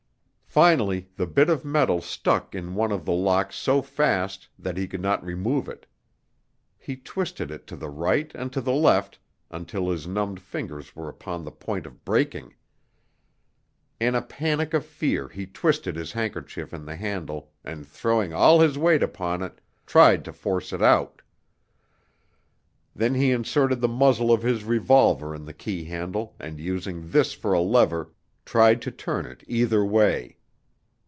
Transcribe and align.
Finally 0.53 1.07
the 1.15 1.25
bit 1.25 1.49
of 1.49 1.63
metal 1.63 2.01
stuck 2.01 2.53
in 2.53 2.75
one 2.75 2.91
of 2.91 3.05
the 3.05 3.13
locks 3.13 3.55
so 3.55 3.81
fast 3.81 4.49
that 4.59 4.75
he 4.75 4.85
could 4.85 4.99
not 4.99 5.23
remove 5.23 5.69
it. 5.69 5.85
He 6.77 6.97
twisted 6.97 7.49
it 7.49 7.65
to 7.67 7.77
the 7.77 7.87
right 7.87 8.29
and 8.35 8.51
to 8.51 8.59
the 8.59 8.73
left 8.73 9.17
until 9.49 9.89
his 9.89 10.07
numbed 10.07 10.41
fingers 10.41 10.93
were 10.93 11.07
upon 11.07 11.45
the 11.45 11.53
point 11.53 11.85
of 11.85 12.03
breaking. 12.03 12.53
In 13.97 14.13
a 14.13 14.21
panic 14.21 14.73
of 14.73 14.85
fear 14.85 15.29
he 15.29 15.45
twisted 15.45 15.95
his 15.95 16.11
handkerchief 16.11 16.73
in 16.73 16.83
the 16.83 16.97
handle 16.97 17.53
and 17.63 17.87
throwing 17.87 18.33
all 18.33 18.59
his 18.59 18.77
weight 18.77 19.03
upon 19.03 19.41
it 19.41 19.61
tried 19.85 20.25
to 20.25 20.33
force 20.33 20.73
it 20.73 20.81
out. 20.81 21.21
Then 22.93 23.13
he 23.13 23.31
inserted 23.31 23.79
the 23.79 23.87
muzzle 23.87 24.33
of 24.33 24.43
his 24.43 24.65
revolver 24.65 25.33
in 25.33 25.45
the 25.45 25.53
key 25.53 25.85
handle 25.85 26.35
and 26.41 26.59
using 26.59 27.11
this 27.11 27.31
for 27.31 27.53
a 27.53 27.61
lever 27.61 28.11
tried 28.43 28.81
to 28.81 28.91
turn 28.91 29.25
it 29.25 29.45
either 29.47 29.85
way. 29.85 30.35